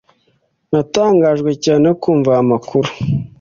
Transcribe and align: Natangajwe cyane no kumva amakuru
Natangajwe 0.71 1.51
cyane 1.63 1.81
no 1.89 1.93
kumva 2.01 2.31
amakuru 2.43 2.89